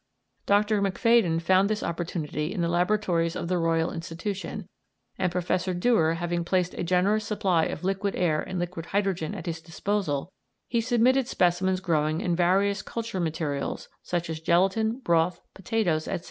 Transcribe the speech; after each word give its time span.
Dr. 0.47 0.81
Macfadyen 0.81 1.39
found 1.39 1.69
this 1.69 1.83
opportunity 1.83 2.51
in 2.51 2.61
the 2.61 2.67
laboratories 2.67 3.35
of 3.35 3.47
the 3.49 3.59
Royal 3.59 3.91
Institution, 3.91 4.67
and, 5.19 5.31
Professor 5.31 5.75
Dewar 5.75 6.15
having 6.15 6.43
placed 6.43 6.73
a 6.73 6.83
generous 6.83 7.23
supply 7.23 7.65
of 7.65 7.83
liquid 7.83 8.15
air 8.15 8.41
and 8.41 8.57
liquid 8.57 8.87
hydrogen 8.87 9.35
at 9.35 9.45
his 9.45 9.61
disposal, 9.61 10.31
he 10.67 10.81
submitted 10.81 11.27
specimens 11.27 11.81
growing 11.81 12.19
in 12.19 12.35
various 12.35 12.81
culture 12.81 13.19
materials, 13.19 13.89
such 14.01 14.27
as 14.27 14.39
gelatin, 14.39 14.97
broth, 15.01 15.39
potatoes, 15.53 16.07
etc. 16.07 16.19